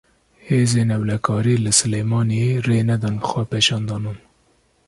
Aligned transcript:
Hêzên 0.47 0.89
Ewlekarî, 0.95 1.55
li 1.65 1.71
Silêmaniyê 1.79 2.51
rê 2.67 2.79
nedan 2.89 3.17
xwepêşandanan 3.27 4.17